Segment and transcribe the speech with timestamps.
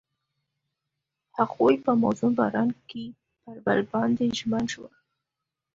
[1.37, 3.03] هغوی په موزون باران کې
[3.43, 4.93] پر بل باندې ژمن شول.